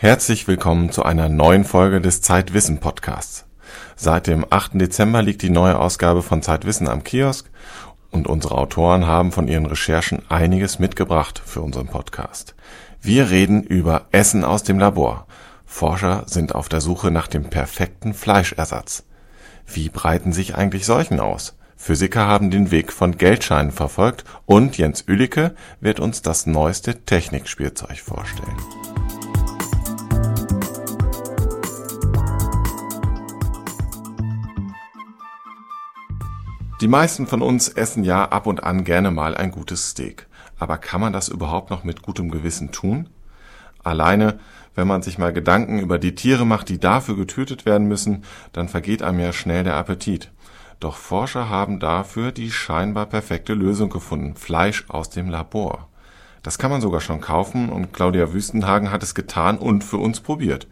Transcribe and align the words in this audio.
Herzlich 0.00 0.46
willkommen 0.46 0.92
zu 0.92 1.02
einer 1.02 1.28
neuen 1.28 1.64
Folge 1.64 2.00
des 2.00 2.22
Zeitwissen 2.22 2.78
Podcasts. 2.78 3.46
Seit 3.96 4.28
dem 4.28 4.46
8. 4.48 4.80
Dezember 4.80 5.22
liegt 5.22 5.42
die 5.42 5.50
neue 5.50 5.76
Ausgabe 5.76 6.22
von 6.22 6.40
Zeitwissen 6.40 6.86
am 6.86 7.02
Kiosk 7.02 7.50
und 8.12 8.28
unsere 8.28 8.56
Autoren 8.56 9.08
haben 9.08 9.32
von 9.32 9.48
ihren 9.48 9.66
Recherchen 9.66 10.22
einiges 10.28 10.78
mitgebracht 10.78 11.42
für 11.44 11.62
unseren 11.62 11.88
Podcast. 11.88 12.54
Wir 13.02 13.30
reden 13.30 13.64
über 13.64 14.06
Essen 14.12 14.44
aus 14.44 14.62
dem 14.62 14.78
Labor. 14.78 15.26
Forscher 15.66 16.22
sind 16.26 16.54
auf 16.54 16.68
der 16.68 16.80
Suche 16.80 17.10
nach 17.10 17.26
dem 17.26 17.50
perfekten 17.50 18.14
Fleischersatz. 18.14 19.02
Wie 19.66 19.88
breiten 19.88 20.32
sich 20.32 20.54
eigentlich 20.54 20.86
Seuchen 20.86 21.18
aus? 21.18 21.56
Physiker 21.76 22.24
haben 22.24 22.52
den 22.52 22.70
Weg 22.70 22.92
von 22.92 23.18
Geldscheinen 23.18 23.72
verfolgt 23.72 24.22
und 24.46 24.78
Jens 24.78 25.02
Ülicke 25.08 25.56
wird 25.80 25.98
uns 25.98 26.22
das 26.22 26.46
neueste 26.46 27.04
Technikspielzeug 27.04 27.98
vorstellen. 27.98 28.56
Die 36.80 36.86
meisten 36.86 37.26
von 37.26 37.42
uns 37.42 37.68
essen 37.68 38.04
ja 38.04 38.26
ab 38.26 38.46
und 38.46 38.62
an 38.62 38.84
gerne 38.84 39.10
mal 39.10 39.36
ein 39.36 39.50
gutes 39.50 39.90
Steak. 39.90 40.28
Aber 40.60 40.78
kann 40.78 41.00
man 41.00 41.12
das 41.12 41.28
überhaupt 41.28 41.70
noch 41.70 41.82
mit 41.82 42.02
gutem 42.02 42.30
Gewissen 42.30 42.70
tun? 42.70 43.08
Alleine, 43.82 44.38
wenn 44.76 44.86
man 44.86 45.02
sich 45.02 45.18
mal 45.18 45.32
Gedanken 45.32 45.80
über 45.80 45.98
die 45.98 46.14
Tiere 46.14 46.46
macht, 46.46 46.68
die 46.68 46.78
dafür 46.78 47.16
getötet 47.16 47.66
werden 47.66 47.88
müssen, 47.88 48.22
dann 48.52 48.68
vergeht 48.68 49.02
einem 49.02 49.18
ja 49.18 49.32
schnell 49.32 49.64
der 49.64 49.74
Appetit. 49.74 50.30
Doch 50.78 50.94
Forscher 50.94 51.48
haben 51.48 51.80
dafür 51.80 52.30
die 52.30 52.52
scheinbar 52.52 53.06
perfekte 53.06 53.54
Lösung 53.54 53.90
gefunden. 53.90 54.36
Fleisch 54.36 54.84
aus 54.86 55.10
dem 55.10 55.28
Labor. 55.30 55.88
Das 56.44 56.58
kann 56.58 56.70
man 56.70 56.80
sogar 56.80 57.00
schon 57.00 57.20
kaufen 57.20 57.70
und 57.70 57.92
Claudia 57.92 58.32
Wüstenhagen 58.32 58.92
hat 58.92 59.02
es 59.02 59.16
getan 59.16 59.58
und 59.58 59.82
für 59.82 59.98
uns 59.98 60.20
probiert. 60.20 60.68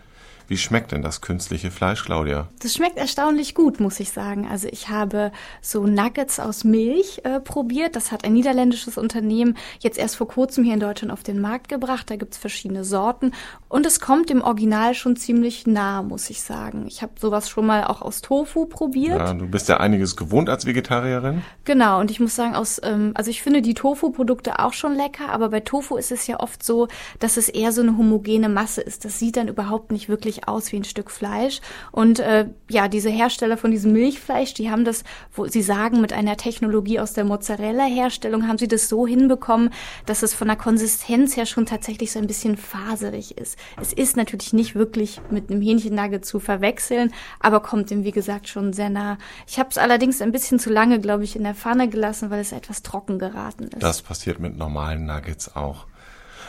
Wie 0.49 0.57
schmeckt 0.57 0.93
denn 0.93 1.03
das 1.03 1.21
künstliche 1.21 1.73
Fleisch, 1.73 2.05
Claudia? 2.05 2.49
Das 2.61 2.75
schmeckt 2.75 2.99
erstaunlich 2.99 3.55
gut, 3.55 3.81
muss 3.81 3.99
ich 3.99 4.11
sagen. 4.11 4.47
Also 4.49 4.69
ich 4.71 4.89
habe 4.89 5.33
so 5.61 5.87
Nuggets 5.87 6.39
aus 6.39 6.63
Milch 6.63 7.23
äh, 7.25 7.41
probiert. 7.41 7.97
Das 7.97 8.13
hat 8.13 8.25
ein 8.25 8.33
niederländisches 8.33 8.97
Unternehmen 8.97 9.57
jetzt 9.81 9.99
erst 9.99 10.15
vor 10.15 10.29
kurzem 10.29 10.63
hier 10.63 10.75
in 10.75 10.81
Deutschland 10.81 11.13
auf 11.13 11.25
den 11.25 11.41
Markt 11.41 11.69
gebracht. 11.69 12.09
Da 12.11 12.17
gibt's 12.17 12.39
verschiedene 12.39 12.85
Sorten 12.85 13.33
und 13.69 13.87
es 13.87 13.99
kommt 13.99 14.31
dem 14.31 14.41
Original 14.41 14.95
schon 14.95 15.17
ziemlich 15.17 15.67
nah, 15.67 16.03
muss 16.03 16.31
ich 16.31 16.43
sagen. 16.43 16.87
Ich 16.87 17.03
habe 17.03 17.13
sowas 17.19 17.49
schon 17.49 17.67
mal 17.67 17.85
auch 17.85 18.01
aus 18.01 18.23
Tofu 18.23 18.67
probiert. 18.67 19.19
Ja, 19.19 19.35
du 19.35 19.49
bist 19.49 19.69
ja 19.69 19.79
einiges 19.79 20.17
gewohnt 20.17 20.49
als 20.49 20.65
Vegetarierin. 20.65 21.43
Genau, 21.65 21.99
und 21.99 22.13
ich 22.13 22.21
muss 22.21 22.37
sagen, 22.37 22.55
aus, 22.55 22.81
ähm, 22.85 23.11
also 23.15 23.31
ich 23.31 23.43
finde 23.43 23.63
die 23.63 23.75
Tofu-Produkte 23.75 24.61
auch 24.61 24.73
schon 24.73 24.95
lecker, 24.95 25.31
aber 25.31 25.49
bei 25.49 25.61
Tofu 25.61 25.97
ist 25.97 26.13
es 26.13 26.29
ja 26.29 26.39
oft 26.39 26.63
so, 26.63 26.87
dass 27.19 27.37
es 27.37 27.49
eher 27.49 27.73
so 27.73 27.83
eine 27.83 27.97
homogene 27.97 28.49
Masse 28.49 28.81
ist. 28.81 29.05
Das 29.05 29.19
sieht 29.19 29.37
dann 29.37 29.49
überhaupt 29.49 29.91
nicht 29.91 30.09
wirklich 30.09 30.36
wirklich 30.37 30.49
aus 30.49 30.73
wie 30.73 30.77
ein 30.77 30.85
Stück 30.85 31.11
Fleisch. 31.11 31.61
Und 31.93 32.21
äh, 32.21 32.47
ja, 32.69 32.89
diese 32.89 33.11
Hersteller 33.11 33.57
von 33.57 33.71
diesem 33.71 33.93
Milchfleisch, 33.93 34.55
die 34.55 34.71
haben 34.71 34.85
das, 34.85 35.05
wo 35.35 35.47
sie 35.47 35.63
sagen, 35.63 36.01
mit 36.01 36.13
einer 36.13 36.37
Technologie 36.37 37.01
aus 37.01 37.13
der 37.13 37.25
Mozzarella-Herstellung 37.25 38.47
haben 38.47 38.59
sie 38.59 38.69
das 38.69 38.89
so 38.89 39.07
hinbekommen, 39.07 39.71
dass 40.07 40.23
es 40.23 40.35
von 40.35 40.49
der 40.49 40.57
Konsistenz 40.57 41.37
her 41.37 41.47
schon 41.47 41.67
tatsächlich 41.67 42.13
so 42.13 42.19
ein 42.19 42.27
bisschen 42.27 42.57
faserig 42.57 43.39
ist. 43.39 43.59
Es 43.81 43.93
ist 43.93 44.17
natürlich 44.17 44.53
nicht 44.53 44.75
wirklich 44.75 45.21
mit 45.31 45.51
einem 45.51 45.61
Hähnchennugget 45.61 46.25
zu 46.25 46.39
verwechseln, 46.39 47.13
aber 47.41 47.61
kommt 47.61 47.91
dem, 47.91 48.05
wie 48.05 48.13
gesagt, 48.13 48.49
schon 48.49 48.73
sehr 48.73 48.91
nah. 48.91 49.19
Ich 49.47 49.59
habe 49.59 49.71
es 49.71 49.79
allerdings 49.79 50.21
ein 50.21 50.33
bisschen 50.33 50.59
zu 50.59 50.71
lange, 50.71 51.01
glaube 51.01 51.25
ich, 51.25 51.37
in 51.37 51.45
der 51.45 51.55
Pfanne 51.55 51.89
gelassen, 51.89 52.31
weil 52.31 52.41
es 52.41 52.53
etwas 52.53 52.83
trocken 52.83 53.19
geraten 53.19 53.65
ist. 53.65 53.83
Das 53.83 54.03
passiert 54.03 54.41
mit 54.41 54.57
normalen 54.57 55.07
Nuggets 55.07 55.55
auch. 55.57 55.87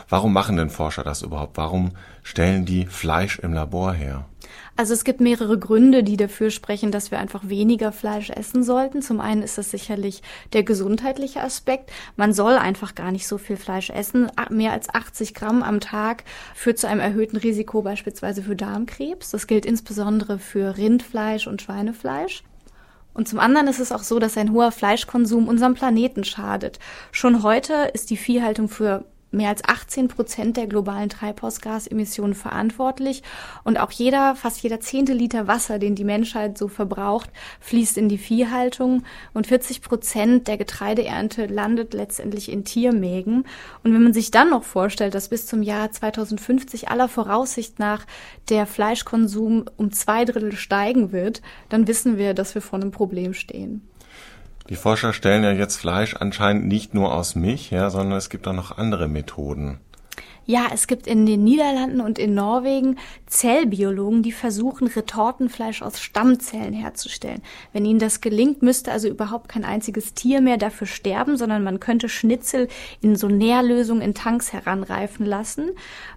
Warum 0.09 0.31
machen 0.31 0.56
denn 0.56 0.69
Forscher 0.69 1.03
das 1.03 1.22
überhaupt? 1.22 1.57
Warum 1.57 1.91
stellen 2.23 2.66
die 2.66 2.85
Fleisch 2.85 3.40
im 3.40 3.51
Labor 3.51 3.91
her? 3.91 4.25
Also 4.78 4.94
es 4.94 5.03
gibt 5.03 5.19
mehrere 5.19 5.59
Gründe, 5.59 6.01
die 6.01 6.16
dafür 6.16 6.50
sprechen, 6.50 6.91
dass 6.91 7.12
wir 7.12 7.19
einfach 7.19 7.50
weniger 7.50 7.91
Fleisch 7.91 8.29
essen 8.29 8.63
sollten. 8.63 9.01
Zum 9.01 9.19
einen 9.19 9.41
ist 9.41 9.57
das 9.57 9.72
sicherlich 9.72 10.22
der 10.53 10.63
gesundheitliche 10.63 11.41
Aspekt. 11.41 11.91
Man 12.16 12.31
soll 12.31 12.53
einfach 12.53 12.95
gar 12.95 13.12
nicht 13.12 13.28
so 13.28 13.38
viel 13.38 13.57
Fleisch 13.57 13.90
essen. 13.90 14.31
Mehr 14.50 14.72
als 14.72 14.88
80 14.94 15.34
Gramm 15.34 15.62
am 15.62 15.81
Tag 15.81 16.24
führt 16.56 16.78
zu 16.78 16.88
einem 16.88 17.01
erhöhten 17.01 17.35
Risiko 17.38 17.81
beispielsweise 17.81 18.44
für 18.44 18.56
Darmkrebs. 18.56 19.31
Das 19.31 19.45
gilt 19.45 19.66
insbesondere 19.66 20.39
für 20.39 20.78
Rindfleisch 20.78 21.47
und 21.47 21.62
Schweinefleisch. 21.62 22.44
Und 23.13 23.28
zum 23.28 23.39
anderen 23.39 23.68
ist 23.68 23.79
es 23.79 23.91
auch 23.91 24.03
so, 24.03 24.19
dass 24.19 24.38
ein 24.38 24.53
hoher 24.53 24.72
Fleischkonsum 24.72 25.47
unserem 25.47 25.74
Planeten 25.74 26.24
schadet. 26.24 26.79
Schon 27.12 27.41
heute 27.41 27.89
ist 27.94 28.12
die 28.12 28.18
Viehhaltung 28.18 28.69
für 28.69 29.06
mehr 29.32 29.50
als 29.50 29.64
18 29.64 30.08
Prozent 30.08 30.58
der 30.58 30.68
globalen 30.68 31.10
Treibhausgasemissionen 31.10 32.34
verantwortlich 32.34 33.24
und 33.64 33.80
auch 33.80 33.92
jeder, 33.92 34.36
fast 34.36 34.62
jeder 34.64 34.80
zehnte 34.80 35.14
Liter 35.14 35.48
Wasser, 35.48 35.80
den 35.80 35.96
die 35.96 36.04
Menschheit 36.04 36.58
so 36.58 36.68
verbraucht, 36.68 37.30
fließt 37.60 37.98
in 37.98 38.10
die 38.10 38.18
Viehhaltung 38.18 39.04
und 39.34 39.48
40 39.48 39.82
Prozent 39.82 40.48
der 40.48 40.58
Getreideernte 40.58 41.48
landet 41.48 41.94
letztendlich 41.94 42.52
in 42.52 42.64
Tiermägen. 42.64 43.46
Und 43.84 43.94
wenn 43.94 44.04
man 44.04 44.14
sich 44.14 44.32
dann 44.32 44.50
noch 44.50 44.64
vorstellt, 44.64 45.14
dass 45.14 45.30
bis 45.30 45.46
zum 45.46 45.62
Jahr 45.62 45.92
2050 45.92 46.90
aller 46.90 47.10
Voraussicht 47.10 47.80
nach 47.80 48.06
der 48.50 48.66
Fleischkonsum 48.66 49.66
um 49.76 49.92
zwei 49.92 50.26
Drittel 50.26 50.54
steigen 50.54 51.12
wird, 51.12 51.42
dann 51.70 51.88
wissen 51.88 52.18
wir, 52.18 52.34
dass 52.34 52.56
wir 52.56 52.62
vor 52.62 52.80
einem 52.80 52.92
Problem 52.92 53.34
stehen. 53.34 53.88
Die 54.70 54.76
Forscher 54.76 55.14
stellen 55.14 55.44
ja 55.44 55.52
jetzt 55.52 55.78
Fleisch 55.78 56.16
anscheinend 56.16 56.68
nicht 56.68 56.94
nur 56.94 57.14
aus 57.14 57.36
Milch 57.36 57.72
her, 57.72 57.90
sondern 57.90 58.18
es 58.18 58.30
gibt 58.30 58.48
auch 58.48 58.54
noch 58.54 58.78
andere 58.78 59.08
Methoden. 59.08 59.80
Ja, 60.50 60.68
es 60.74 60.88
gibt 60.88 61.08
in 61.08 61.25
den 61.25 61.44
Niederlanden 61.44 62.00
und 62.00 62.18
in 62.18 62.34
Norwegen 62.34 62.97
Zellbiologen, 63.25 64.24
die 64.24 64.31
versuchen, 64.31 64.88
Retortenfleisch 64.88 65.81
aus 65.81 66.00
Stammzellen 66.00 66.72
herzustellen. 66.72 67.41
Wenn 67.74 67.84
ihnen 67.84 68.00
das 68.00 68.22
gelingt, 68.22 68.62
müsste 68.62 68.94
also 68.94 69.09
überhaupt 69.09 69.50
kein 69.50 69.66
einziges 69.66 70.13
Tier 70.13 70.40
mehr 70.40 70.56
dafür 70.56 70.88
sterben, 70.88 71.36
sondern 71.36 71.66
man 71.66 71.81
könnte 71.81 72.07
Schnitzel 72.07 72.69
in 73.02 73.18
so 73.18 73.28
Nährlösungen 73.28 74.02
in 74.02 74.13
Tanks 74.13 74.53
heranreifen 74.53 75.25
lassen. 75.25 75.72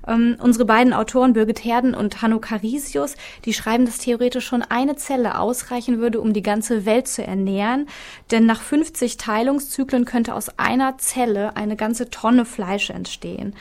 Ähm, 0.07 0.37
unsere 0.41 0.65
beiden 0.65 0.93
Autoren 0.93 1.33
Birgit 1.33 1.65
Herden 1.65 1.93
und 1.93 2.23
Hanno 2.23 2.39
Carisius, 2.39 3.17
die 3.45 3.53
schreiben, 3.53 3.85
dass 3.85 3.99
theoretisch 3.99 4.47
schon 4.47 4.63
eine 4.63 4.95
Zelle 4.95 5.41
ausreichen 5.41 5.99
würde, 5.99 6.21
um 6.21 6.33
die 6.33 6.43
ganze 6.43 6.87
Welt 6.87 7.09
zu 7.09 7.27
ernähren. 7.27 7.89
Denn 8.31 8.47
nach 8.47 8.63
50 8.63 9.17
Teilungszyklen 9.17 10.05
könnte 10.05 10.37
aus 10.37 10.57
einer 10.57 10.99
Zelle 10.99 11.57
eine 11.57 11.75
ganze 11.75 12.11
Tonne 12.11 12.45
Fleisch 12.45 12.91
entstehen. 12.91 13.57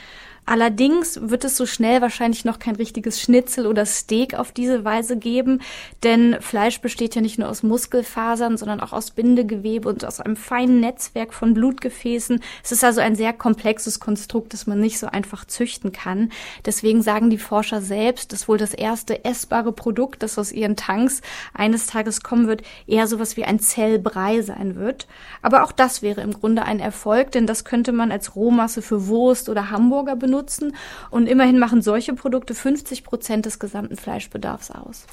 Allerdings 0.50 1.20
wird 1.22 1.44
es 1.44 1.56
so 1.56 1.68
schnell 1.68 2.02
wahrscheinlich 2.02 2.44
noch 2.44 2.58
kein 2.58 2.76
richtiges 2.76 3.22
Schnitzel 3.22 3.68
oder 3.68 3.86
Steak 3.86 4.34
auf 4.34 4.52
diese 4.52 4.84
Weise 4.84 5.16
geben, 5.16 5.62
denn 6.02 6.38
Fleisch 6.42 6.82
besteht 6.82 7.14
ja 7.14 7.22
nicht 7.22 7.38
nur 7.38 7.50
aus 7.50 7.62
Muskelfasern, 7.62 8.58
sondern 8.58 8.80
auch 8.80 8.92
aus 8.92 9.12
Bindegewebe 9.12 9.88
und 9.88 10.04
aus 10.04 10.20
einem 10.20 10.36
feinen 10.36 10.80
Netzwerk 10.80 11.36
von 11.36 11.54
Blutgefäßen. 11.54 12.42
Es 12.64 12.72
ist 12.72 12.84
also 12.84 13.00
ein 13.00 13.16
sehr 13.16 13.32
komplexes 13.32 14.00
Konstrukt, 14.00 14.54
das 14.54 14.66
man 14.66 14.80
nicht 14.80 14.98
so 14.98 15.06
einfach 15.06 15.46
züchten 15.46 15.92
kann. 15.92 16.32
Deswegen 16.66 17.04
sagen 17.04 17.30
die 17.30 17.38
Forscher 17.38 17.80
selbst, 17.80 18.34
dass 18.34 18.48
wohl 18.48 18.58
das 18.58 18.74
erste 18.74 19.26
essbare 19.26 19.72
Produkt, 19.72 20.24
das 20.24 20.40
aus 20.40 20.52
ihren 20.52 20.76
Tanks 20.76 21.22
eines 21.54 21.86
Tages 21.86 22.24
kommen 22.24 22.48
wird, 22.48 22.64
eher 22.88 23.06
sowas 23.06 23.38
wie 23.38 23.44
ein 23.44 23.60
Zellbrei 23.60 24.42
sein 24.42 24.76
wird. 24.76 25.06
Aber 25.44 25.64
auch 25.64 25.72
das 25.72 26.02
wäre 26.02 26.22
im 26.22 26.34
Grunde 26.34 26.64
ein 26.64 26.80
Erfolg, 26.80 27.34
denn 27.34 27.46
das 27.46 27.66
könnte 27.66 27.92
man 27.92 28.12
als 28.12 28.36
Rohmasse 28.36 28.82
für 28.82 29.06
Wurst 29.06 29.48
oder 29.48 29.70
Hamburger 29.70 30.16
benutzen 30.16 30.39
nutzen. 30.40 30.76
Und 31.10 31.28
immerhin 31.28 31.60
machen 31.60 31.82
solche 31.82 32.14
Produkte 32.14 32.56
50 32.56 33.04
Prozent 33.04 33.46
des 33.46 33.60
gesamten 33.60 33.98
Fleischbedarfs 33.98 34.72
aus. 34.72 35.06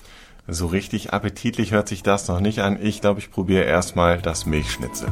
So 0.48 0.66
richtig 0.66 1.12
appetitlich 1.12 1.72
hört 1.72 1.88
sich 1.88 2.04
das 2.04 2.28
noch 2.28 2.40
nicht 2.40 2.60
an. 2.60 2.78
Ich 2.80 3.00
glaube, 3.00 3.18
ich 3.18 3.32
probiere 3.32 3.64
erstmal 3.64 4.22
das 4.22 4.46
Milchschnitzel. 4.46 5.08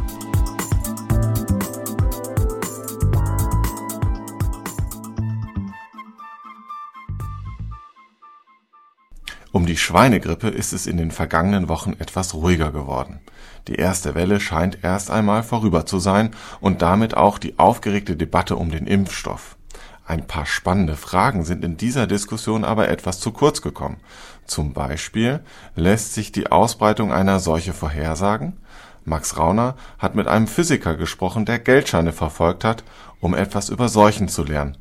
Um 9.50 9.66
die 9.66 9.76
Schweinegrippe 9.76 10.48
ist 10.48 10.72
es 10.72 10.86
in 10.86 10.96
den 10.96 11.12
vergangenen 11.12 11.68
Wochen 11.68 11.94
etwas 12.00 12.34
ruhiger 12.34 12.72
geworden. 12.72 13.20
Die 13.68 13.76
erste 13.76 14.14
Welle 14.14 14.40
scheint 14.40 14.82
erst 14.82 15.10
einmal 15.10 15.42
vorüber 15.42 15.86
zu 15.86 15.98
sein 16.00 16.32
und 16.60 16.82
damit 16.82 17.16
auch 17.16 17.38
die 17.38 17.58
aufgeregte 17.58 18.16
Debatte 18.16 18.56
um 18.56 18.70
den 18.70 18.86
Impfstoff. 18.86 19.56
Ein 20.06 20.26
paar 20.26 20.44
spannende 20.44 20.96
Fragen 20.96 21.44
sind 21.44 21.64
in 21.64 21.78
dieser 21.78 22.06
Diskussion 22.06 22.64
aber 22.64 22.88
etwas 22.88 23.20
zu 23.20 23.32
kurz 23.32 23.62
gekommen. 23.62 23.96
Zum 24.44 24.74
Beispiel 24.74 25.40
lässt 25.76 26.12
sich 26.12 26.30
die 26.30 26.52
Ausbreitung 26.52 27.12
einer 27.12 27.40
Seuche 27.40 27.72
vorhersagen? 27.72 28.58
Max 29.06 29.38
Rauner 29.38 29.76
hat 29.98 30.14
mit 30.14 30.28
einem 30.28 30.46
Physiker 30.46 30.96
gesprochen, 30.96 31.46
der 31.46 31.58
Geldscheine 31.58 32.12
verfolgt 32.12 32.64
hat, 32.64 32.84
um 33.20 33.34
etwas 33.34 33.70
über 33.70 33.88
Seuchen 33.88 34.28
zu 34.28 34.44
lernen. 34.44 34.76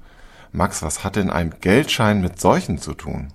Max, 0.52 0.82
was 0.82 1.04
hat 1.04 1.16
denn 1.16 1.30
ein 1.30 1.56
Geldschein 1.62 2.22
mit 2.22 2.40
Seuchen 2.40 2.78
zu 2.78 2.94
tun? 2.94 3.30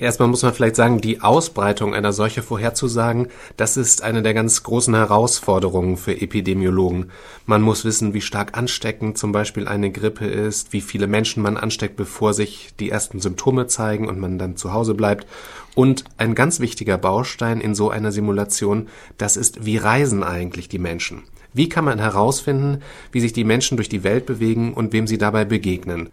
Erstmal 0.00 0.30
muss 0.30 0.42
man 0.42 0.54
vielleicht 0.54 0.76
sagen, 0.76 1.02
die 1.02 1.20
Ausbreitung 1.20 1.94
einer 1.94 2.14
Seuche 2.14 2.42
vorherzusagen, 2.42 3.28
das 3.58 3.76
ist 3.76 4.02
eine 4.02 4.22
der 4.22 4.32
ganz 4.32 4.62
großen 4.62 4.94
Herausforderungen 4.94 5.98
für 5.98 6.18
Epidemiologen. 6.18 7.10
Man 7.44 7.60
muss 7.60 7.84
wissen, 7.84 8.14
wie 8.14 8.22
stark 8.22 8.56
ansteckend 8.56 9.18
zum 9.18 9.32
Beispiel 9.32 9.68
eine 9.68 9.92
Grippe 9.92 10.24
ist, 10.24 10.72
wie 10.72 10.80
viele 10.80 11.06
Menschen 11.06 11.42
man 11.42 11.58
ansteckt, 11.58 11.96
bevor 11.96 12.32
sich 12.32 12.70
die 12.80 12.88
ersten 12.88 13.20
Symptome 13.20 13.66
zeigen 13.66 14.08
und 14.08 14.18
man 14.18 14.38
dann 14.38 14.56
zu 14.56 14.72
Hause 14.72 14.94
bleibt. 14.94 15.26
Und 15.74 16.04
ein 16.16 16.34
ganz 16.34 16.60
wichtiger 16.60 16.96
Baustein 16.96 17.60
in 17.60 17.74
so 17.74 17.90
einer 17.90 18.10
Simulation, 18.10 18.88
das 19.18 19.36
ist, 19.36 19.66
wie 19.66 19.76
reisen 19.76 20.22
eigentlich 20.24 20.70
die 20.70 20.78
Menschen? 20.78 21.24
Wie 21.52 21.68
kann 21.68 21.84
man 21.84 21.98
herausfinden, 21.98 22.82
wie 23.12 23.20
sich 23.20 23.32
die 23.32 23.44
Menschen 23.44 23.76
durch 23.76 23.88
die 23.88 24.04
Welt 24.04 24.26
bewegen 24.26 24.74
und 24.74 24.92
wem 24.92 25.06
sie 25.06 25.18
dabei 25.18 25.44
begegnen? 25.44 26.10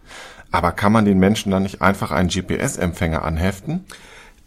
Aber 0.50 0.72
kann 0.72 0.92
man 0.92 1.04
den 1.04 1.18
Menschen 1.18 1.52
dann 1.52 1.62
nicht 1.62 1.82
einfach 1.82 2.10
einen 2.10 2.28
GPS-Empfänger 2.28 3.22
anheften? 3.22 3.84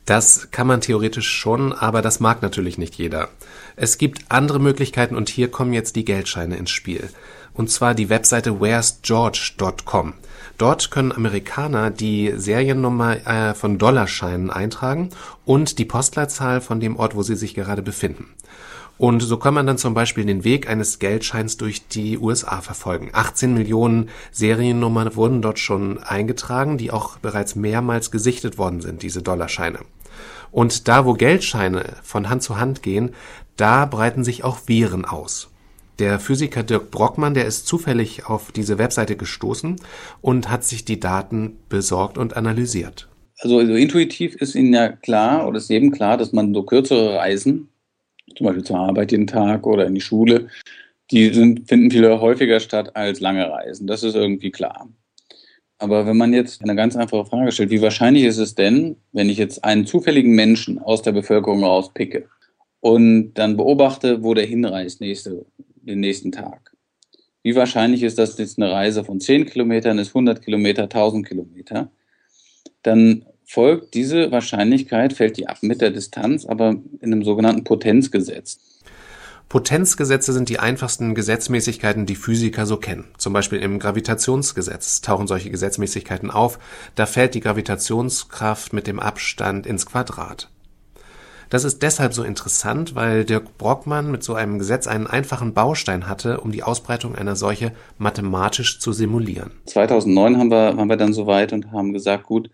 Das 0.06 0.50
kann 0.52 0.68
man 0.68 0.82
theoretisch 0.82 1.30
schon, 1.30 1.74
aber 1.74 2.02
das 2.02 2.20
mag 2.20 2.42
natürlich 2.42 2.78
nicht 2.78 2.96
jeder. 2.96 3.30
Es 3.76 3.98
gibt 3.98 4.26
andere 4.30 4.60
Möglichkeiten 4.60 5.16
und 5.16 5.30
hier 5.30 5.50
kommen 5.50 5.74
jetzt 5.74 5.96
die 5.96 6.06
Geldscheine 6.06 6.58
ins 6.58 6.72
Spiel. 6.72 7.10
Und 7.54 7.70
zwar 7.70 7.94
die 7.94 8.10
Webseite 8.10 8.60
where'sgeorge.com. 8.60 10.14
Dort 10.58 10.92
können 10.92 11.12
Amerikaner 11.12 11.92
die 11.92 12.34
Seriennummer 12.36 13.28
äh, 13.28 13.54
von 13.54 13.78
Dollarscheinen 13.78 14.50
eintragen 14.50 15.10
und 15.46 15.80
die 15.80 15.86
Postleitzahl 15.86 16.62
von 16.62 16.80
dem 16.80 16.98
Ort, 16.98 17.16
wo 17.16 17.24
sie 17.24 17.36
sich 17.36 17.54
gerade 17.54 17.82
befinden. 17.82 18.28
Und 19.01 19.21
so 19.21 19.38
kann 19.38 19.56
man 19.56 19.65
dann 19.65 19.80
zum 19.80 19.95
Beispiel 19.95 20.25
den 20.25 20.44
Weg 20.44 20.69
eines 20.69 21.00
Geldscheins 21.00 21.57
durch 21.57 21.88
die 21.88 22.19
USA 22.19 22.62
verfolgen. 22.62 23.09
18 23.13 23.51
Millionen 23.51 24.09
Seriennummern 24.31 25.15
wurden 25.15 25.42
dort 25.42 25.57
schon 25.57 25.98
eingetragen, 25.98 26.77
die 26.77 26.92
auch 26.92 27.18
bereits 27.18 27.56
mehrmals 27.56 28.12
gesichtet 28.12 28.59
worden 28.59 28.80
sind, 28.80 29.01
diese 29.01 29.24
Dollarscheine. 29.24 29.80
Und 30.51 30.88
da, 30.88 31.03
wo 31.03 31.13
Geldscheine 31.13 31.83
von 32.03 32.30
Hand 32.30 32.44
zu 32.44 32.59
Hand 32.59 32.83
gehen, 32.83 33.15
da 33.57 33.88
breiten 33.88 34.24
sich 34.24 34.44
auch 34.44 34.59
Viren 34.68 35.06
aus. 35.06 35.50
Der 35.98 36.19
Physiker 36.19 36.62
Dirk 36.62 36.92
Brockmann, 36.92 37.33
der 37.33 37.45
ist 37.45 37.65
zufällig 37.65 38.27
auf 38.27 38.51
diese 38.51 38.77
Webseite 38.77 39.15
gestoßen 39.15 39.77
und 40.21 40.51
hat 40.51 40.63
sich 40.63 40.86
die 40.86 41.00
Daten 41.00 41.57
besorgt 41.69 42.19
und 42.19 42.38
analysiert. 42.38 43.09
Also, 43.39 43.57
also 43.57 43.74
intuitiv 43.74 44.36
ist 44.36 44.53
Ihnen 44.53 44.75
ja 44.75 44.89
klar 44.89 45.48
oder 45.48 45.57
ist 45.57 45.71
jedem 45.71 45.89
klar, 45.89 46.18
dass 46.18 46.33
man 46.33 46.53
so 46.53 46.62
kürzere 46.62 47.15
Reisen 47.15 47.71
zum 48.36 48.48
Beispiel 48.48 48.63
zur 48.63 48.78
Arbeit 48.78 49.12
jeden 49.12 49.28
Tag 49.28 49.66
oder 49.66 49.86
in 49.86 49.95
die 49.95 50.01
Schule, 50.01 50.48
die 51.12 51.33
sind, 51.33 51.68
finden 51.68 51.92
viel 51.92 52.07
häufiger 52.07 52.60
statt 52.60 52.95
als 52.95 53.19
lange 53.19 53.50
Reisen. 53.50 53.88
Das 53.88 54.04
ist 54.04 54.16
irgendwie 54.16 54.51
klar. 54.51 54.88
Aber 55.78 56.06
wenn 56.06 56.18
man 56.18 56.31
jetzt 56.31 56.62
eine 56.62 56.75
ganz 56.75 56.95
einfache 56.95 57.25
Frage 57.25 57.51
stellt, 57.51 57.72
wie 57.72 57.81
wahrscheinlich 57.81 58.25
ist 58.25 58.38
es 58.38 58.54
denn, 58.54 58.98
wenn 59.13 59.30
ich 59.30 59.38
jetzt 59.38 59.63
einen 59.66 59.88
zufälligen 59.88 60.36
Menschen 60.36 60.78
aus 60.78 61.01
der 61.01 61.12
Bevölkerung 61.12 61.63
rauspicke 61.63 62.30
und 62.81 63.33
dann 63.33 63.57
beobachte, 63.57 64.24
wo 64.24 64.36
der 64.36 64.45
hinreist 64.45 65.01
nächste, 65.01 65.44
den 65.81 66.00
nächsten 66.00 66.31
Tag? 66.31 66.72
Wie 67.42 67.56
wahrscheinlich 67.56 68.04
ist 68.04 68.19
das 68.19 68.38
jetzt 68.38 68.60
eine 68.60 68.72
Reise 68.72 69.04
von 69.04 69.19
10 69.19 69.48
Kilometern, 69.48 69.98
ist 69.98 70.10
100 70.10 70.44
Kilometer, 70.44 70.84
1000 70.84 71.27
Kilometer? 71.27 71.89
Dann 72.84 73.25
folgt 73.51 73.95
diese 73.95 74.31
Wahrscheinlichkeit, 74.31 75.12
fällt 75.12 75.36
die 75.36 75.50
ab 75.50 75.57
mit 75.62 75.81
der 75.81 75.92
Distanz, 75.92 76.45
aber 76.45 76.69
in 77.01 77.12
einem 77.12 77.24
sogenannten 77.24 77.65
Potenzgesetz. 77.65 78.59
Potenzgesetze 79.50 80.31
sind 80.31 80.48
die 80.48 80.59
einfachsten 80.59 81.13
Gesetzmäßigkeiten, 81.15 82.06
die 82.06 82.15
Physiker 82.15 82.65
so 82.65 82.77
kennen. 82.77 83.09
Zum 83.18 83.33
Beispiel 83.33 83.59
im 83.59 83.80
Gravitationsgesetz 83.80 85.01
tauchen 85.01 85.27
solche 85.27 85.50
Gesetzmäßigkeiten 85.50 86.31
auf. 86.31 86.59
Da 86.95 87.06
fällt 87.06 87.36
die 87.36 87.42
Gravitationskraft 87.42 88.71
mit 88.71 88.88
dem 88.88 89.01
Abstand 89.01 89.68
ins 89.68 89.86
Quadrat. 89.86 90.50
Das 91.50 91.65
ist 91.65 91.83
deshalb 91.83 92.13
so 92.13 92.24
interessant, 92.24 92.95
weil 92.95 93.25
Dirk 93.25 93.57
Brockmann 93.57 94.09
mit 94.09 94.24
so 94.24 94.33
einem 94.33 94.59
Gesetz 94.59 94.88
einen 94.88 95.07
einfachen 95.07 95.53
Baustein 95.53 96.07
hatte, 96.07 96.39
um 96.39 96.53
die 96.53 96.63
Ausbreitung 96.63 97.15
einer 97.15 97.36
Seuche 97.36 97.74
mathematisch 97.98 98.80
zu 98.80 98.94
simulieren. 98.94 99.51
2009 99.65 100.38
haben 100.38 100.50
wir, 100.50 100.77
waren 100.77 100.88
wir 100.88 100.95
dann 100.95 101.12
so 101.12 101.27
weit 101.27 101.51
und 101.51 101.74
haben 101.74 101.92
gesagt, 101.92 102.24
gut, 102.24 102.50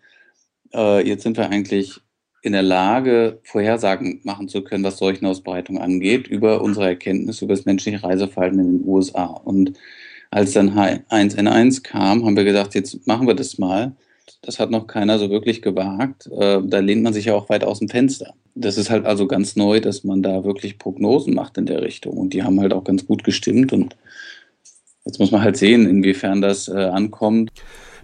äh, 0.74 1.08
jetzt 1.08 1.24
sind 1.24 1.38
wir 1.38 1.50
eigentlich 1.50 2.02
in 2.42 2.54
der 2.54 2.64
Lage, 2.64 3.40
Vorhersagen 3.44 4.22
machen 4.24 4.48
zu 4.48 4.64
können, 4.64 4.84
was 4.84 4.98
Seuchenausbreitung 4.98 5.80
angeht, 5.80 6.28
über 6.28 6.62
unsere 6.62 6.88
Erkenntnis 6.88 7.42
über 7.42 7.54
das 7.54 7.66
menschliche 7.66 8.04
Reiseverhalten 8.04 8.60
in 8.60 8.80
den 8.80 8.88
USA. 8.88 9.26
Und 9.26 9.74
als 10.32 10.54
dann 10.54 10.78
H1N1 10.78 11.84
kam, 11.84 12.26
haben 12.26 12.38
wir 12.38 12.44
gedacht, 12.44 12.76
jetzt 12.76 13.08
machen 13.08 13.28
wir 13.28 13.34
das 13.34 13.58
mal. 13.58 13.96
Das 14.42 14.60
hat 14.60 14.72
noch 14.72 14.88
keiner 14.88 15.20
so 15.20 15.30
wirklich 15.30 15.62
gewagt. 15.62 16.28
Äh, 16.28 16.62
da 16.64 16.80
lehnt 16.80 17.04
man 17.04 17.14
sich 17.14 17.26
ja 17.26 17.34
auch 17.34 17.50
weit 17.50 17.64
aus 17.64 17.80
dem 17.80 17.90
Fenster. 17.90 18.34
Das 18.56 18.78
ist 18.78 18.90
halt 18.90 19.06
also 19.06 19.28
ganz 19.28 19.56
neu, 19.56 19.80
dass 19.80 20.04
man 20.04 20.22
da 20.22 20.44
wirklich 20.44 20.80
Prognosen 20.80 21.34
macht 21.34 21.58
in 21.58 21.66
der 21.66 21.82
Richtung. 21.82 22.18
Und 22.18 22.34
die 22.34 22.44
haben 22.44 22.60
halt 22.60 22.74
auch 22.74 22.84
ganz 22.84 23.06
gut 23.06 23.24
gestimmt. 23.24 23.74
Und 23.74 23.96
jetzt 25.06 25.20
muss 25.20 25.32
man 25.32 25.42
halt 25.42 25.58
sehen, 25.58 25.88
inwiefern 25.88 26.42
das 26.42 26.68
äh, 26.68 26.74
ankommt. 26.74 27.52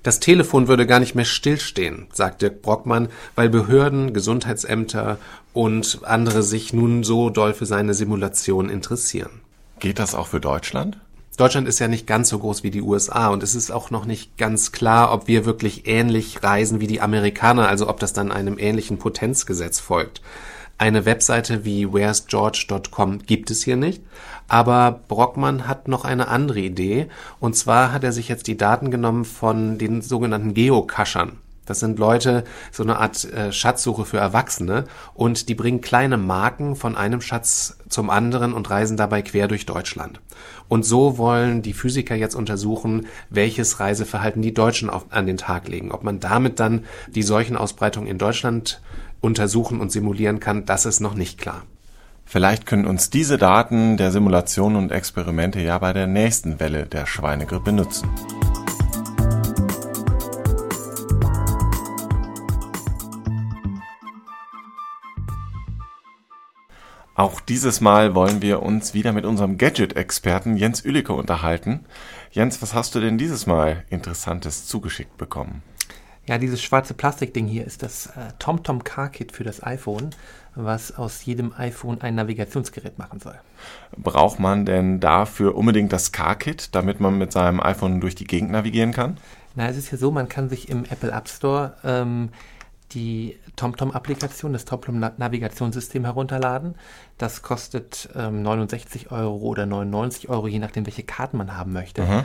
Das 0.03 0.19
Telefon 0.19 0.67
würde 0.67 0.85
gar 0.85 0.99
nicht 0.99 1.15
mehr 1.15 1.25
stillstehen, 1.25 2.07
sagt 2.11 2.41
Dirk 2.41 2.61
Brockmann, 2.61 3.07
weil 3.35 3.49
Behörden, 3.49 4.13
Gesundheitsämter 4.13 5.17
und 5.53 5.99
andere 6.03 6.43
sich 6.43 6.73
nun 6.73 7.03
so 7.03 7.29
doll 7.29 7.53
für 7.53 7.65
seine 7.65 7.93
Simulation 7.93 8.69
interessieren. 8.69 9.41
Geht 9.79 9.99
das 9.99 10.13
auch 10.13 10.27
für 10.27 10.41
Deutschland? 10.41 10.97
Deutschland 11.37 11.67
ist 11.67 11.79
ja 11.79 11.87
nicht 11.87 12.05
ganz 12.05 12.29
so 12.29 12.37
groß 12.37 12.63
wie 12.63 12.69
die 12.69 12.81
USA 12.81 13.29
und 13.29 13.41
es 13.41 13.55
ist 13.55 13.71
auch 13.71 13.89
noch 13.89 14.05
nicht 14.05 14.37
ganz 14.37 14.71
klar, 14.71 15.11
ob 15.11 15.27
wir 15.27 15.45
wirklich 15.45 15.87
ähnlich 15.87 16.43
reisen 16.43 16.79
wie 16.79 16.87
die 16.87 17.01
Amerikaner, 17.01 17.67
also 17.67 17.89
ob 17.89 17.99
das 17.99 18.13
dann 18.13 18.31
einem 18.31 18.59
ähnlichen 18.59 18.99
Potenzgesetz 18.99 19.79
folgt. 19.79 20.21
Eine 20.77 21.05
Webseite 21.05 21.65
wie 21.65 21.85
where'sgeorge.com 21.85 23.19
gibt 23.19 23.51
es 23.51 23.63
hier 23.63 23.77
nicht, 23.77 24.01
aber 24.47 25.01
Brockmann 25.07 25.67
hat 25.67 25.87
noch 25.87 26.03
eine 26.03 26.27
andere 26.27 26.59
Idee. 26.59 27.07
Und 27.39 27.55
zwar 27.55 27.91
hat 27.91 28.03
er 28.03 28.11
sich 28.11 28.27
jetzt 28.27 28.47
die 28.47 28.57
Daten 28.57 28.91
genommen 28.91 29.23
von 29.23 29.77
den 29.77 30.01
sogenannten 30.01 30.53
Geocachern. 30.53 31.37
Das 31.65 31.79
sind 31.79 31.97
Leute, 31.97 32.43
so 32.71 32.83
eine 32.83 32.97
Art 32.97 33.23
äh, 33.23 33.53
Schatzsuche 33.53 34.03
für 34.03 34.17
Erwachsene 34.17 34.83
und 35.13 35.47
die 35.47 35.55
bringen 35.55 35.79
kleine 35.79 36.17
Marken 36.17 36.75
von 36.75 36.97
einem 36.97 37.21
Schatz 37.21 37.77
zum 37.87 38.09
anderen 38.09 38.53
und 38.53 38.69
reisen 38.69 38.97
dabei 38.97 39.21
quer 39.21 39.47
durch 39.47 39.65
Deutschland. 39.65 40.19
Und 40.67 40.83
so 40.83 41.17
wollen 41.17 41.61
die 41.61 41.73
Physiker 41.73 42.15
jetzt 42.15 42.35
untersuchen, 42.35 43.07
welches 43.29 43.79
Reiseverhalten 43.79 44.41
die 44.41 44.53
Deutschen 44.53 44.89
auf, 44.89 45.05
an 45.11 45.25
den 45.25 45.37
Tag 45.37 45.69
legen. 45.69 45.91
Ob 45.93 46.03
man 46.03 46.19
damit 46.19 46.59
dann 46.59 46.83
die 47.07 47.23
Seuchenausbreitung 47.23 48.07
in 48.07 48.17
Deutschland 48.17 48.81
untersuchen 49.23 49.79
und 49.79 49.91
simulieren 49.91 50.39
kann, 50.39 50.65
das 50.65 50.85
ist 50.85 50.99
noch 50.99 51.15
nicht 51.15 51.39
klar. 51.39 51.63
Vielleicht 52.25 52.65
können 52.65 52.85
uns 52.85 53.09
diese 53.09 53.37
Daten 53.37 53.97
der 53.97 54.11
Simulationen 54.11 54.77
und 54.77 54.91
Experimente 54.91 55.61
ja 55.61 55.77
bei 55.77 55.93
der 55.93 56.07
nächsten 56.07 56.59
Welle 56.59 56.85
der 56.85 57.05
Schweinegrippe 57.05 57.71
nutzen. 57.71 58.09
Auch 67.15 67.39
dieses 67.39 67.79
Mal 67.79 68.15
wollen 68.15 68.41
wir 68.41 68.63
uns 68.63 68.95
wieder 68.95 69.13
mit 69.13 69.25
unserem 69.25 69.57
Gadget-Experten 69.57 70.57
Jens 70.57 70.83
Ülicke 70.83 71.13
unterhalten. 71.13 71.85
Jens, 72.31 72.61
was 72.61 72.73
hast 72.73 72.95
du 72.95 72.99
denn 72.99 73.19
dieses 73.19 73.45
Mal 73.45 73.85
Interessantes 73.89 74.65
zugeschickt 74.65 75.15
bekommen? 75.17 75.61
Ja, 76.25 76.37
dieses 76.37 76.61
schwarze 76.61 76.93
Plastikding 76.93 77.47
hier 77.47 77.65
ist 77.65 77.83
das 77.83 78.07
äh, 78.07 78.31
TomTom 78.39 78.85
Car 78.85 79.09
Kit 79.09 79.33
für 79.33 79.43
das 79.43 79.61
iPhone, 79.61 80.11
was 80.55 80.95
aus 80.95 81.25
jedem 81.25 81.53
iPhone 81.57 81.99
ein 81.99 82.15
Navigationsgerät 82.15 82.97
machen 82.97 83.19
soll. 83.19 83.35
Braucht 83.97 84.39
man 84.39 84.65
denn 84.65 85.01
dafür 85.01 85.55
unbedingt 85.55 85.91
das 85.91 86.13
Car 86.13 86.35
Kit, 86.35 86.73
damit 86.75 87.01
man 87.01 87.17
mit 87.17 87.33
seinem 87.33 87.59
iPhone 87.59 87.99
durch 87.99 88.15
die 88.15 88.23
Gegend 88.23 88.51
navigieren 88.51 88.93
kann? 88.93 89.17
Na, 89.55 89.67
es 89.67 89.75
ist 89.75 89.91
ja 89.91 89.97
so, 89.97 90.11
man 90.11 90.29
kann 90.29 90.47
sich 90.47 90.69
im 90.69 90.85
Apple 90.85 91.11
App 91.11 91.27
Store 91.27 91.75
ähm, 91.83 92.29
die 92.93 93.37
TomTom-Applikation, 93.57 94.53
das 94.53 94.63
TomTom-Navigationssystem 94.63 96.05
herunterladen. 96.05 96.75
Das 97.17 97.41
kostet 97.41 98.09
ähm, 98.15 98.43
69 98.43 99.11
Euro 99.11 99.37
oder 99.37 99.65
99 99.65 100.29
Euro, 100.29 100.47
je 100.47 100.59
nachdem, 100.59 100.85
welche 100.85 101.03
Karten 101.03 101.37
man 101.37 101.57
haben 101.57 101.73
möchte. 101.73 102.03
Mhm. 102.03 102.23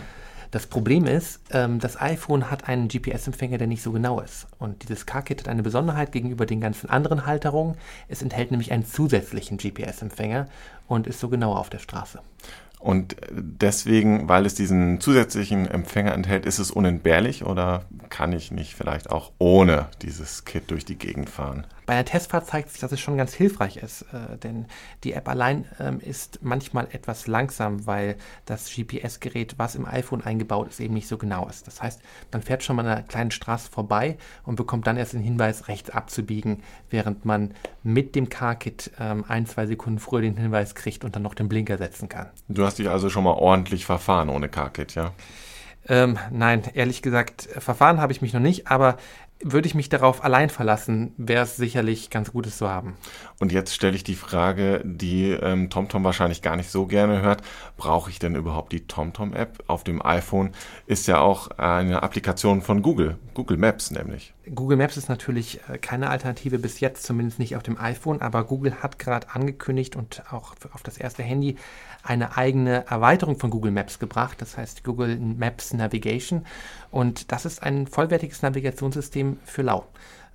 Das 0.50 0.66
Problem 0.66 1.06
ist, 1.06 1.40
ähm, 1.50 1.78
das 1.78 2.00
iPhone 2.00 2.50
hat 2.50 2.68
einen 2.68 2.88
GPS-Empfänger, 2.88 3.58
der 3.58 3.66
nicht 3.66 3.82
so 3.82 3.92
genau 3.92 4.20
ist. 4.20 4.46
Und 4.58 4.82
dieses 4.82 5.04
Car-Kit 5.04 5.40
hat 5.40 5.48
eine 5.48 5.62
Besonderheit 5.62 6.10
gegenüber 6.10 6.46
den 6.46 6.60
ganzen 6.60 6.88
anderen 6.88 7.26
Halterungen. 7.26 7.76
Es 8.08 8.22
enthält 8.22 8.50
nämlich 8.50 8.72
einen 8.72 8.86
zusätzlichen 8.86 9.58
GPS-Empfänger 9.58 10.46
und 10.86 11.06
ist 11.06 11.20
so 11.20 11.28
genau 11.28 11.54
auf 11.54 11.68
der 11.68 11.80
Straße. 11.80 12.20
Und 12.80 13.16
deswegen, 13.30 14.28
weil 14.28 14.46
es 14.46 14.54
diesen 14.54 15.00
zusätzlichen 15.00 15.66
Empfänger 15.66 16.12
enthält, 16.12 16.46
ist 16.46 16.58
es 16.58 16.70
unentbehrlich 16.70 17.44
oder 17.44 17.84
kann 18.08 18.32
ich 18.32 18.52
nicht 18.52 18.74
vielleicht 18.74 19.10
auch 19.10 19.32
ohne 19.38 19.88
dieses 20.02 20.44
Kit 20.44 20.70
durch 20.70 20.84
die 20.84 20.96
Gegend 20.96 21.28
fahren? 21.28 21.66
Bei 21.88 21.94
einer 21.94 22.04
Testfahrt 22.04 22.46
zeigt 22.46 22.70
sich, 22.70 22.80
dass 22.82 22.92
es 22.92 23.00
schon 23.00 23.16
ganz 23.16 23.32
hilfreich 23.32 23.78
ist, 23.78 24.02
äh, 24.12 24.36
denn 24.36 24.66
die 25.04 25.14
App 25.14 25.26
allein 25.26 25.64
ähm, 25.80 26.00
ist 26.00 26.40
manchmal 26.42 26.86
etwas 26.92 27.26
langsam, 27.26 27.86
weil 27.86 28.16
das 28.44 28.70
GPS-Gerät, 28.70 29.54
was 29.56 29.74
im 29.74 29.86
iPhone 29.86 30.22
eingebaut 30.22 30.68
ist, 30.68 30.80
eben 30.80 30.92
nicht 30.92 31.08
so 31.08 31.16
genau 31.16 31.48
ist. 31.48 31.66
Das 31.66 31.80
heißt, 31.80 32.02
man 32.30 32.42
fährt 32.42 32.62
schon 32.62 32.76
mal 32.76 32.84
an 32.84 32.92
einer 32.92 33.02
kleinen 33.04 33.30
Straße 33.30 33.70
vorbei 33.70 34.18
und 34.44 34.56
bekommt 34.56 34.86
dann 34.86 34.98
erst 34.98 35.14
den 35.14 35.22
Hinweis, 35.22 35.68
rechts 35.68 35.88
abzubiegen, 35.88 36.62
während 36.90 37.24
man 37.24 37.54
mit 37.82 38.14
dem 38.14 38.28
Car-Kit 38.28 38.90
ähm, 39.00 39.24
ein, 39.26 39.46
zwei 39.46 39.66
Sekunden 39.66 39.98
früher 39.98 40.20
den 40.20 40.36
Hinweis 40.36 40.74
kriegt 40.74 41.04
und 41.04 41.16
dann 41.16 41.22
noch 41.22 41.34
den 41.34 41.48
Blinker 41.48 41.78
setzen 41.78 42.10
kann. 42.10 42.26
Du 42.48 42.66
hast 42.68 42.78
dich 42.78 42.88
also 42.88 43.10
schon 43.10 43.24
mal 43.24 43.32
ordentlich 43.32 43.84
verfahren 43.86 44.28
ohne 44.28 44.48
Car-Kit, 44.48 44.94
ja? 44.94 45.12
Ähm, 45.88 46.18
nein, 46.30 46.62
ehrlich 46.74 47.00
gesagt, 47.00 47.48
verfahren 47.58 48.00
habe 48.00 48.12
ich 48.12 48.20
mich 48.20 48.34
noch 48.34 48.40
nicht, 48.40 48.66
aber 48.68 48.98
würde 49.40 49.68
ich 49.68 49.74
mich 49.74 49.88
darauf 49.88 50.24
allein 50.24 50.50
verlassen, 50.50 51.14
wäre 51.16 51.44
es 51.44 51.56
sicherlich 51.56 52.10
ganz 52.10 52.32
gut, 52.32 52.46
es 52.46 52.58
zu 52.58 52.68
haben. 52.68 52.96
Und 53.38 53.52
jetzt 53.52 53.74
stelle 53.74 53.94
ich 53.94 54.02
die 54.02 54.16
Frage, 54.16 54.82
die 54.84 55.30
ähm, 55.30 55.70
TomTom 55.70 56.02
wahrscheinlich 56.02 56.42
gar 56.42 56.56
nicht 56.56 56.70
so 56.70 56.86
gerne 56.86 57.22
hört. 57.22 57.42
Brauche 57.76 58.10
ich 58.10 58.18
denn 58.18 58.34
überhaupt 58.34 58.72
die 58.72 58.86
TomTom-App? 58.86 59.64
Auf 59.68 59.84
dem 59.84 60.04
iPhone 60.04 60.50
ist 60.86 61.06
ja 61.06 61.20
auch 61.20 61.50
eine 61.52 62.02
Applikation 62.02 62.62
von 62.62 62.82
Google, 62.82 63.16
Google 63.34 63.58
Maps 63.58 63.90
nämlich. 63.92 64.34
Google 64.54 64.76
Maps 64.76 64.96
ist 64.96 65.08
natürlich 65.08 65.60
äh, 65.68 65.78
keine 65.78 66.10
Alternative 66.10 66.58
bis 66.58 66.80
jetzt, 66.80 67.04
zumindest 67.04 67.38
nicht 67.38 67.54
auf 67.54 67.62
dem 67.62 67.78
iPhone, 67.78 68.20
aber 68.20 68.44
Google 68.44 68.82
hat 68.82 68.98
gerade 68.98 69.28
angekündigt 69.30 69.94
und 69.94 70.22
auch 70.32 70.54
auf 70.72 70.82
das 70.82 70.98
erste 70.98 71.22
Handy 71.22 71.56
eine 72.02 72.36
eigene 72.36 72.86
Erweiterung 72.86 73.38
von 73.38 73.50
Google 73.50 73.72
Maps 73.72 73.98
gebracht, 73.98 74.40
das 74.40 74.56
heißt 74.56 74.84
Google 74.84 75.16
Maps 75.18 75.74
Navigation. 75.74 76.46
Und 76.90 77.32
das 77.32 77.44
ist 77.44 77.62
ein 77.62 77.86
vollwertiges 77.86 78.40
Navigationssystem 78.42 79.27
für 79.44 79.62
Lau. 79.62 79.86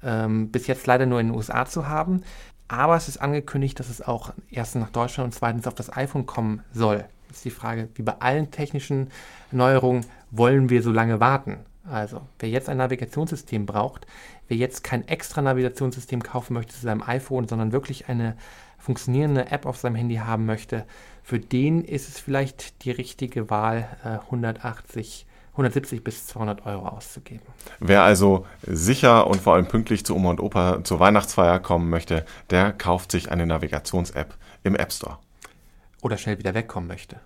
Ähm, 0.03 0.51
bis 0.51 0.67
jetzt 0.67 0.85
leider 0.85 1.05
nur 1.05 1.19
in 1.19 1.27
den 1.27 1.35
USA 1.35 1.65
zu 1.65 1.87
haben, 1.87 2.23
aber 2.67 2.95
es 2.95 3.07
ist 3.07 3.17
angekündigt, 3.17 3.79
dass 3.79 3.89
es 3.89 4.01
auch 4.01 4.33
erstens 4.49 4.81
nach 4.81 4.89
Deutschland 4.89 5.27
und 5.27 5.33
zweitens 5.33 5.67
auf 5.67 5.75
das 5.75 5.95
iPhone 5.95 6.25
kommen 6.25 6.63
soll. 6.73 7.05
Jetzt 7.27 7.37
ist 7.37 7.45
die 7.45 7.51
Frage, 7.51 7.89
wie 7.95 8.01
bei 8.01 8.15
allen 8.19 8.51
technischen 8.51 9.09
Neuerungen, 9.51 10.05
wollen 10.31 10.69
wir 10.69 10.81
so 10.81 10.91
lange 10.91 11.19
warten? 11.19 11.59
Also, 11.89 12.21
wer 12.39 12.49
jetzt 12.49 12.69
ein 12.69 12.77
Navigationssystem 12.77 13.65
braucht, 13.65 14.07
wer 14.47 14.57
jetzt 14.57 14.83
kein 14.83 15.07
extra 15.07 15.41
Navigationssystem 15.41 16.23
kaufen 16.23 16.53
möchte 16.53 16.73
zu 16.73 16.81
seinem 16.81 17.03
iPhone, 17.03 17.47
sondern 17.47 17.71
wirklich 17.71 18.07
eine 18.07 18.37
funktionierende 18.79 19.51
App 19.51 19.65
auf 19.65 19.77
seinem 19.77 19.95
Handy 19.95 20.15
haben 20.15 20.45
möchte, 20.45 20.85
für 21.23 21.39
den 21.39 21.83
ist 21.83 22.09
es 22.09 22.19
vielleicht 22.19 22.83
die 22.83 22.91
richtige 22.91 23.49
Wahl, 23.49 23.87
180 24.03 25.25
äh, 25.27 25.32
170 25.53 26.03
bis 26.03 26.27
200 26.27 26.65
Euro 26.65 26.87
auszugeben. 26.87 27.45
Wer 27.79 28.03
also 28.03 28.45
sicher 28.63 29.27
und 29.27 29.39
vor 29.39 29.53
allem 29.53 29.67
pünktlich 29.67 30.05
zu 30.05 30.15
Oma 30.15 30.31
und 30.31 30.39
Opa 30.39 30.83
zur 30.83 30.99
Weihnachtsfeier 30.99 31.59
kommen 31.59 31.89
möchte, 31.89 32.25
der 32.49 32.73
kauft 32.73 33.11
sich 33.11 33.31
eine 33.31 33.45
Navigations-App 33.45 34.33
im 34.63 34.75
App 34.75 34.91
Store. 34.91 35.19
Oder 36.01 36.17
schnell 36.17 36.39
wieder 36.39 36.55
wegkommen 36.55 36.87
möchte. 36.87 37.19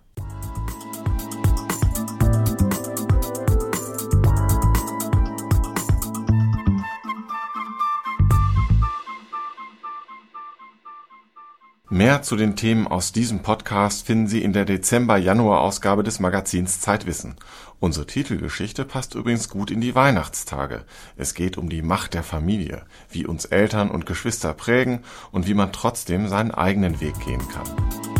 Mehr 11.89 12.22
zu 12.22 12.36
den 12.36 12.58
Themen 12.58 12.86
aus 12.86 13.13
diesem 13.13 13.39
Podcast 13.39 14.06
finden 14.06 14.27
Sie 14.27 14.44
in 14.44 14.51
der 14.51 14.65
Dezember-Januar-Ausgabe 14.65 16.03
des 16.03 16.20
Magazins 16.20 16.82
Zeitwissen. 16.82 17.36
Unsere 17.79 18.06
Titelgeschichte 18.06 18.84
passt 18.84 19.15
übrigens 19.15 19.48
gut 19.48 19.72
in 19.72 19.79
die 19.79 19.96
Weihnachtstage. 19.96 20.84
Es 21.15 21.34
geht 21.34 21.58
um 21.58 21.70
die 21.70 21.82
Macht 21.82 22.13
der 22.13 22.24
Familie, 22.24 22.84
wie 23.10 23.25
uns 23.25 23.46
Eltern 23.46 23.89
und 23.89 24.06
Geschwister 24.06 24.53
prägen 24.53 25.00
und 25.32 25.48
wie 25.48 25.53
man 25.53 25.72
trotzdem 25.72 26.27
seinen 26.27 26.51
eigenen 26.51 27.00
Weg 27.00 27.17
gehen 27.22 27.48
kann. 27.48 28.16